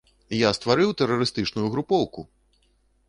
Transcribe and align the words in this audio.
Я 0.37 0.49
стварыў 0.57 0.95
тэрарыстычную 1.01 1.67
групоўку! 1.77 2.21